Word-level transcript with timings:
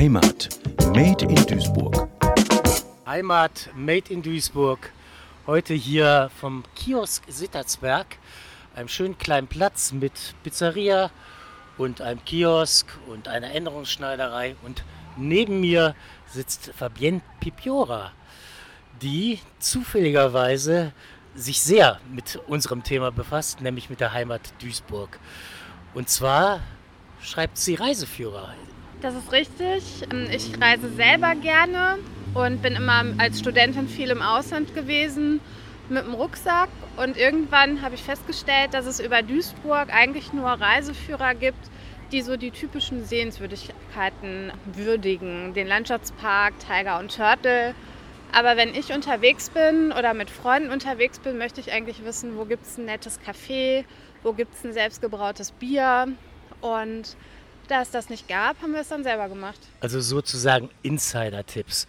Heimat. 0.00 0.48
Made 0.94 1.26
in 1.26 1.44
Duisburg. 1.44 2.08
Heimat 3.06 3.68
Made 3.76 4.10
in 4.10 4.22
Duisburg. 4.22 4.90
Heute 5.46 5.74
hier 5.74 6.30
vom 6.40 6.64
Kiosk 6.74 7.24
Sittersberg, 7.28 8.06
einem 8.74 8.88
schönen 8.88 9.18
kleinen 9.18 9.46
Platz 9.46 9.92
mit 9.92 10.34
Pizzeria 10.42 11.10
und 11.76 12.00
einem 12.00 12.24
Kiosk 12.24 12.86
und 13.08 13.28
einer 13.28 13.50
Änderungsschneiderei. 13.52 14.56
Und 14.62 14.84
neben 15.18 15.60
mir 15.60 15.94
sitzt 16.26 16.72
Fabienne 16.74 17.20
Pipiora, 17.38 18.12
die 19.02 19.38
zufälligerweise 19.58 20.94
sich 21.34 21.60
sehr 21.60 22.00
mit 22.10 22.40
unserem 22.46 22.84
Thema 22.84 23.12
befasst, 23.12 23.60
nämlich 23.60 23.90
mit 23.90 24.00
der 24.00 24.14
Heimat 24.14 24.54
Duisburg. 24.62 25.20
Und 25.92 26.08
zwar 26.08 26.60
schreibt 27.20 27.58
sie 27.58 27.74
Reiseführer. 27.74 28.54
Das 29.00 29.14
ist 29.14 29.32
richtig. 29.32 30.06
Ähm, 30.12 30.28
ich 30.30 30.60
reise 30.60 30.90
selber 30.90 31.34
gerne 31.34 31.98
und 32.34 32.60
bin 32.60 32.74
immer 32.74 33.04
als 33.18 33.40
Studentin 33.40 33.88
viel 33.88 34.10
im 34.10 34.20
Ausland 34.20 34.74
gewesen 34.74 35.40
mit 35.88 36.04
dem 36.04 36.14
Rucksack. 36.14 36.68
Und 36.96 37.16
irgendwann 37.16 37.82
habe 37.82 37.94
ich 37.94 38.02
festgestellt, 38.02 38.74
dass 38.74 38.86
es 38.86 39.00
über 39.00 39.22
Duisburg 39.22 39.92
eigentlich 39.92 40.32
nur 40.32 40.48
Reiseführer 40.48 41.34
gibt, 41.34 41.70
die 42.12 42.20
so 42.20 42.36
die 42.36 42.50
typischen 42.50 43.04
Sehenswürdigkeiten 43.04 44.52
würdigen. 44.66 45.54
Den 45.54 45.66
Landschaftspark, 45.66 46.54
Tiger 46.58 46.98
und 46.98 47.16
Turtle. 47.16 47.74
Aber 48.32 48.56
wenn 48.56 48.74
ich 48.74 48.92
unterwegs 48.92 49.48
bin 49.50 49.92
oder 49.92 50.12
mit 50.12 50.28
Freunden 50.28 50.70
unterwegs 50.70 51.18
bin, 51.18 51.38
möchte 51.38 51.60
ich 51.60 51.72
eigentlich 51.72 52.04
wissen, 52.04 52.36
wo 52.36 52.44
gibt 52.44 52.64
es 52.66 52.76
ein 52.78 52.84
nettes 52.84 53.18
Café, 53.18 53.84
wo 54.22 54.34
gibt 54.34 54.54
es 54.54 54.64
ein 54.64 54.72
selbstgebrautes 54.72 55.52
Bier. 55.52 56.08
Und 56.60 57.16
da 57.70 57.82
es 57.82 57.90
das 57.90 58.08
nicht 58.08 58.28
gab, 58.28 58.60
haben 58.62 58.72
wir 58.72 58.80
es 58.80 58.88
dann 58.88 59.04
selber 59.04 59.28
gemacht. 59.28 59.58
Also 59.80 60.00
sozusagen 60.00 60.68
Insider-Tipps. 60.82 61.86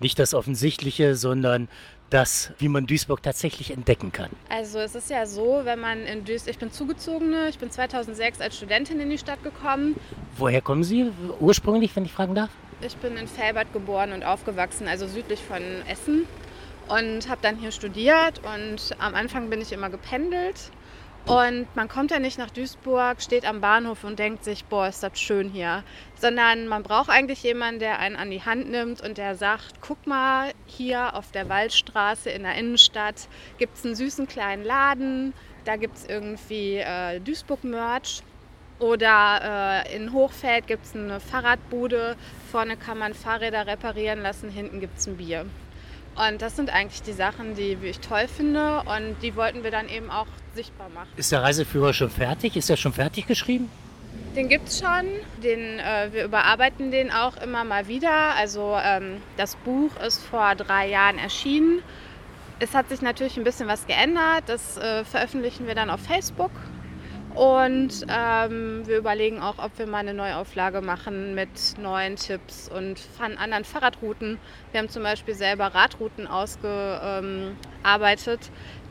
Nicht 0.00 0.18
das 0.18 0.34
Offensichtliche, 0.34 1.14
sondern 1.14 1.68
das, 2.10 2.52
wie 2.58 2.68
man 2.68 2.86
Duisburg 2.86 3.22
tatsächlich 3.22 3.70
entdecken 3.72 4.12
kann. 4.12 4.30
Also 4.48 4.78
es 4.78 4.94
ist 4.94 5.10
ja 5.10 5.26
so, 5.26 5.62
wenn 5.64 5.80
man 5.80 6.02
in 6.02 6.24
Duisburg, 6.24 6.52
ich 6.52 6.58
bin 6.58 6.70
zugezogene, 6.70 7.48
ich 7.48 7.58
bin 7.58 7.70
2006 7.70 8.40
als 8.40 8.56
Studentin 8.56 9.00
in 9.00 9.10
die 9.10 9.18
Stadt 9.18 9.42
gekommen. 9.42 9.96
Woher 10.36 10.60
kommen 10.60 10.84
Sie 10.84 11.10
ursprünglich, 11.40 11.96
wenn 11.96 12.04
ich 12.04 12.12
fragen 12.12 12.34
darf? 12.34 12.50
Ich 12.80 12.96
bin 12.98 13.16
in 13.16 13.26
Felbert 13.26 13.72
geboren 13.72 14.12
und 14.12 14.22
aufgewachsen, 14.22 14.86
also 14.86 15.08
südlich 15.08 15.40
von 15.40 15.62
Essen 15.88 16.26
und 16.88 17.28
habe 17.28 17.40
dann 17.42 17.56
hier 17.56 17.72
studiert 17.72 18.40
und 18.44 18.94
am 18.98 19.14
Anfang 19.14 19.50
bin 19.50 19.60
ich 19.60 19.72
immer 19.72 19.90
gependelt 19.90 20.70
und 21.26 21.66
man 21.74 21.88
kommt 21.88 22.12
ja 22.12 22.20
nicht 22.20 22.38
nach 22.38 22.50
Duisburg, 22.50 23.20
steht 23.20 23.44
am 23.44 23.60
Bahnhof 23.60 24.04
und 24.04 24.16
denkt 24.16 24.44
sich, 24.44 24.64
boah, 24.64 24.86
ist 24.86 25.02
das 25.02 25.20
schön 25.20 25.48
hier. 25.50 25.82
Sondern 26.14 26.68
man 26.68 26.84
braucht 26.84 27.10
eigentlich 27.10 27.42
jemanden, 27.42 27.80
der 27.80 27.98
einen 27.98 28.14
an 28.14 28.30
die 28.30 28.44
Hand 28.44 28.70
nimmt 28.70 29.00
und 29.00 29.18
der 29.18 29.34
sagt, 29.34 29.80
guck 29.80 30.06
mal, 30.06 30.52
hier 30.66 31.16
auf 31.16 31.32
der 31.32 31.48
Waldstraße 31.48 32.30
in 32.30 32.44
der 32.44 32.54
Innenstadt 32.54 33.26
gibt 33.58 33.76
es 33.76 33.84
einen 33.84 33.96
süßen 33.96 34.28
kleinen 34.28 34.64
Laden, 34.64 35.34
da 35.64 35.74
gibt 35.74 35.96
es 35.96 36.06
irgendwie 36.06 36.76
äh, 36.76 37.18
Duisburg-Merch. 37.18 38.22
Oder 38.78 39.84
äh, 39.84 39.96
in 39.96 40.12
Hochfeld 40.12 40.66
gibt 40.66 40.84
es 40.84 40.94
eine 40.94 41.18
Fahrradbude, 41.18 42.14
vorne 42.52 42.76
kann 42.76 42.98
man 42.98 43.14
Fahrräder 43.14 43.66
reparieren 43.66 44.20
lassen, 44.20 44.50
hinten 44.50 44.80
gibt 44.80 44.98
es 44.98 45.06
ein 45.06 45.16
Bier. 45.16 45.46
Und 46.16 46.40
das 46.40 46.56
sind 46.56 46.70
eigentlich 46.70 47.02
die 47.02 47.12
Sachen, 47.12 47.54
die 47.54 47.76
ich 47.82 48.00
toll 48.00 48.26
finde 48.26 48.82
und 48.86 49.16
die 49.22 49.36
wollten 49.36 49.62
wir 49.62 49.70
dann 49.70 49.88
eben 49.88 50.10
auch 50.10 50.26
sichtbar 50.54 50.88
machen. 50.88 51.08
Ist 51.16 51.30
der 51.30 51.42
Reiseführer 51.42 51.92
schon 51.92 52.10
fertig? 52.10 52.56
Ist 52.56 52.70
er 52.70 52.78
schon 52.78 52.94
fertig 52.94 53.26
geschrieben? 53.26 53.70
Den 54.34 54.48
gibt 54.48 54.68
es 54.68 54.78
schon. 54.78 55.06
Den, 55.42 55.78
äh, 55.78 56.08
wir 56.12 56.24
überarbeiten 56.24 56.90
den 56.90 57.10
auch 57.10 57.36
immer 57.36 57.64
mal 57.64 57.86
wieder. 57.88 58.34
Also 58.36 58.76
ähm, 58.82 59.22
das 59.36 59.56
Buch 59.56 59.90
ist 60.06 60.22
vor 60.24 60.54
drei 60.54 60.88
Jahren 60.88 61.18
erschienen. 61.18 61.82
Es 62.58 62.74
hat 62.74 62.88
sich 62.88 63.02
natürlich 63.02 63.36
ein 63.36 63.44
bisschen 63.44 63.68
was 63.68 63.86
geändert. 63.86 64.44
Das 64.46 64.78
äh, 64.78 65.04
veröffentlichen 65.04 65.66
wir 65.66 65.74
dann 65.74 65.90
auf 65.90 66.00
Facebook 66.00 66.50
und 67.36 68.06
ähm, 68.08 68.82
wir 68.86 68.96
überlegen 68.96 69.42
auch, 69.42 69.58
ob 69.58 69.78
wir 69.78 69.86
mal 69.86 69.98
eine 69.98 70.14
Neuauflage 70.14 70.80
machen 70.80 71.34
mit 71.34 71.50
neuen 71.78 72.16
Tipps 72.16 72.70
und 72.70 72.98
anderen 73.20 73.64
Fahrradrouten. 73.64 74.38
Wir 74.72 74.80
haben 74.80 74.88
zum 74.88 75.02
Beispiel 75.02 75.34
selber 75.34 75.66
Radrouten 75.66 76.26
ausgearbeitet. 76.26 78.40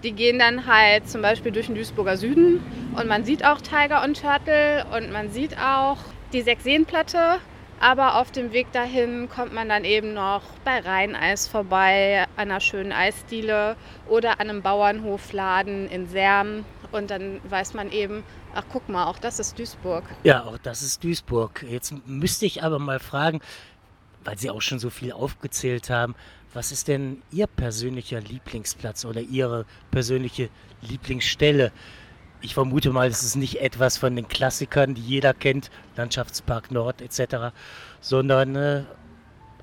Die 0.03 0.11
gehen 0.11 0.37
dann 0.37 0.67
halt 0.67 1.09
zum 1.09 1.23
Beispiel 1.23 1.51
durch 1.51 1.65
den 1.65 1.73
Duisburger 1.73 2.17
Süden 2.17 2.63
und 2.95 3.07
man 3.07 3.25
sieht 3.25 3.43
auch 3.43 3.61
Tiger 3.61 4.03
und 4.03 4.21
Turtle 4.21 4.85
und 4.95 5.11
man 5.11 5.31
sieht 5.31 5.57
auch 5.57 5.97
die 6.31 6.43
Sechseenplatte. 6.43 7.39
Aber 7.79 8.21
auf 8.21 8.31
dem 8.31 8.53
Weg 8.53 8.71
dahin 8.71 9.27
kommt 9.27 9.53
man 9.53 9.67
dann 9.67 9.85
eben 9.85 10.13
noch 10.13 10.43
bei 10.63 10.79
Rheineis 10.79 11.47
vorbei, 11.47 12.25
einer 12.37 12.59
schönen 12.59 12.91
Eisdiele 12.91 13.75
oder 14.07 14.39
an 14.39 14.49
einem 14.49 14.61
Bauernhofladen 14.61 15.89
in 15.89 16.07
Serm 16.07 16.63
und 16.95 17.11
dann 17.11 17.39
weiß 17.49 17.73
man 17.73 17.91
eben, 17.91 18.23
ach 18.53 18.63
guck 18.71 18.89
mal, 18.89 19.05
auch 19.05 19.19
das 19.19 19.39
ist 19.39 19.59
Duisburg. 19.59 20.03
Ja, 20.23 20.43
auch 20.45 20.57
das 20.57 20.81
ist 20.81 21.03
Duisburg. 21.03 21.63
Jetzt 21.69 21.93
müsste 22.07 22.45
ich 22.45 22.63
aber 22.63 22.79
mal 22.79 22.99
fragen, 22.99 23.41
weil 24.23 24.37
Sie 24.37 24.49
auch 24.49 24.61
schon 24.61 24.79
so 24.79 24.89
viel 24.89 25.11
aufgezählt 25.11 25.89
haben, 25.89 26.15
was 26.53 26.71
ist 26.71 26.87
denn 26.87 27.21
Ihr 27.31 27.47
persönlicher 27.47 28.21
Lieblingsplatz 28.21 29.05
oder 29.05 29.21
Ihre 29.21 29.65
persönliche 29.91 30.49
Lieblingsstelle? 30.81 31.71
Ich 32.41 32.53
vermute 32.53 32.91
mal, 32.91 33.07
es 33.07 33.23
ist 33.23 33.35
nicht 33.35 33.61
etwas 33.61 33.97
von 33.97 34.15
den 34.15 34.27
Klassikern, 34.27 34.95
die 34.95 35.01
jeder 35.01 35.33
kennt, 35.33 35.69
Landschaftspark 35.97 36.71
Nord 36.71 37.01
etc., 37.01 37.53
sondern 37.99 38.55
äh, 38.55 38.83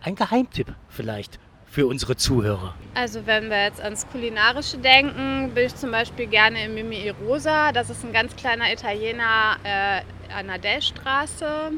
ein 0.03 0.17
Geheimtipp 0.17 0.75
vielleicht 0.89 1.39
für 1.73 1.87
unsere 1.87 2.17
Zuhörer? 2.17 2.75
Also 2.95 3.25
wenn 3.25 3.49
wir 3.49 3.65
jetzt 3.65 3.81
ans 3.81 4.07
Kulinarische 4.07 4.77
denken, 4.77 5.53
bin 5.55 5.67
ich 5.67 5.75
zum 5.75 5.91
Beispiel 5.91 6.27
gerne 6.27 6.67
im 6.67 6.75
Mimi 6.75 7.09
Rosa. 7.25 7.73
Das 7.73 7.89
ist 7.89 8.05
ein 8.05 8.13
ganz 8.13 8.37
kleiner 8.37 8.71
Italiener 8.71 9.57
äh, 9.65 10.03
an 10.35 10.49
der 10.49 10.59
Dellstraße. 10.59 11.73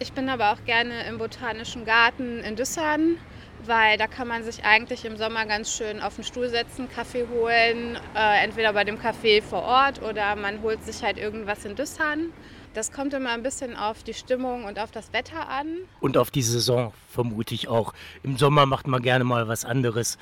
Ich 0.00 0.12
bin 0.12 0.28
aber 0.28 0.50
auch 0.50 0.64
gerne 0.64 1.06
im 1.08 1.18
Botanischen 1.18 1.84
Garten 1.84 2.40
in 2.40 2.56
Düssern, 2.56 3.16
weil 3.66 3.98
da 3.98 4.06
kann 4.06 4.28
man 4.28 4.44
sich 4.44 4.64
eigentlich 4.64 5.04
im 5.04 5.16
Sommer 5.16 5.46
ganz 5.46 5.72
schön 5.72 6.00
auf 6.00 6.16
den 6.16 6.24
Stuhl 6.24 6.48
setzen, 6.48 6.88
Kaffee 6.88 7.26
holen, 7.28 7.98
äh, 8.14 8.44
entweder 8.44 8.72
bei 8.72 8.84
dem 8.84 8.98
Café 8.98 9.42
vor 9.42 9.62
Ort 9.62 10.02
oder 10.02 10.36
man 10.36 10.62
holt 10.62 10.84
sich 10.84 11.02
halt 11.02 11.18
irgendwas 11.18 11.64
in 11.64 11.76
Düssern. 11.76 12.32
Das 12.74 12.90
kommt 12.90 13.12
immer 13.12 13.30
ein 13.30 13.42
bisschen 13.42 13.76
auf 13.76 14.02
die 14.02 14.14
Stimmung 14.14 14.64
und 14.64 14.78
auf 14.78 14.90
das 14.90 15.12
Wetter 15.12 15.48
an. 15.48 15.66
Und 16.00 16.16
auf 16.16 16.30
die 16.30 16.42
Saison 16.42 16.94
vermute 17.08 17.54
ich 17.54 17.68
auch. 17.68 17.92
Im 18.22 18.38
Sommer 18.38 18.64
macht 18.64 18.86
man 18.86 19.02
gerne 19.02 19.24
mal 19.24 19.46
was 19.46 19.64
anderes 19.64 20.16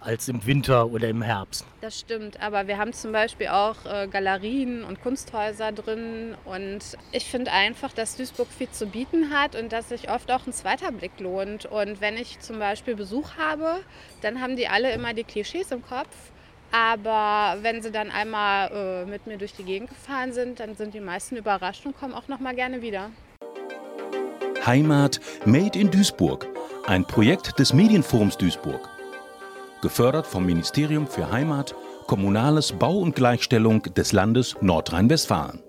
als 0.00 0.28
im 0.28 0.46
Winter 0.46 0.86
oder 0.90 1.08
im 1.08 1.22
Herbst. 1.22 1.64
Das 1.80 1.98
stimmt, 1.98 2.40
aber 2.40 2.66
wir 2.66 2.78
haben 2.78 2.92
zum 2.92 3.12
Beispiel 3.12 3.48
auch 3.48 3.84
äh, 3.84 4.06
Galerien 4.08 4.84
und 4.84 5.02
Kunsthäuser 5.02 5.72
drin 5.72 6.34
und 6.44 6.80
ich 7.12 7.24
finde 7.24 7.52
einfach, 7.52 7.92
dass 7.92 8.16
Duisburg 8.16 8.48
viel 8.48 8.70
zu 8.70 8.86
bieten 8.86 9.30
hat 9.30 9.56
und 9.56 9.72
dass 9.72 9.88
sich 9.88 10.10
oft 10.10 10.30
auch 10.30 10.46
ein 10.46 10.52
zweiter 10.52 10.92
Blick 10.92 11.18
lohnt. 11.18 11.66
Und 11.66 12.00
wenn 12.00 12.16
ich 12.16 12.40
zum 12.40 12.58
Beispiel 12.58 12.94
Besuch 12.94 13.36
habe, 13.36 13.80
dann 14.22 14.40
haben 14.40 14.56
die 14.56 14.68
alle 14.68 14.92
immer 14.92 15.14
die 15.14 15.24
Klischees 15.24 15.70
im 15.72 15.84
Kopf 15.84 16.08
aber 16.70 17.58
wenn 17.62 17.82
sie 17.82 17.90
dann 17.90 18.10
einmal 18.10 18.70
äh, 18.72 19.06
mit 19.06 19.26
mir 19.26 19.38
durch 19.38 19.54
die 19.54 19.64
Gegend 19.64 19.88
gefahren 19.88 20.32
sind, 20.32 20.60
dann 20.60 20.76
sind 20.76 20.94
die 20.94 21.00
meisten 21.00 21.36
überrascht 21.36 21.86
und 21.86 21.98
kommen 21.98 22.14
auch 22.14 22.28
noch 22.28 22.40
mal 22.40 22.54
gerne 22.54 22.82
wieder. 22.82 23.10
Heimat 24.66 25.20
Made 25.46 25.78
in 25.78 25.90
Duisburg, 25.90 26.46
ein 26.86 27.06
Projekt 27.06 27.58
des 27.58 27.72
Medienforums 27.72 28.36
Duisburg. 28.36 28.97
Gefördert 29.80 30.26
vom 30.26 30.44
Ministerium 30.44 31.06
für 31.06 31.30
Heimat, 31.30 31.74
Kommunales 32.06 32.72
Bau 32.72 32.98
und 32.98 33.14
Gleichstellung 33.14 33.82
des 33.82 34.12
Landes 34.12 34.56
Nordrhein-Westfalen. 34.60 35.67